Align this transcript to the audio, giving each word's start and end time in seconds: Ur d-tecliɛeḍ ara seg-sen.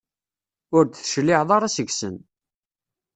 Ur 0.77 0.83
d-tecliɛeḍ 0.85 1.49
ara 1.55 1.73
seg-sen. 1.75 2.15